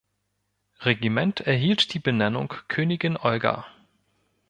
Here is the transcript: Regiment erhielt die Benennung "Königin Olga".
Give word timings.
Regiment 0.79 1.41
erhielt 1.41 1.93
die 1.93 1.99
Benennung 1.99 2.55
"Königin 2.69 3.17
Olga". 3.17 3.67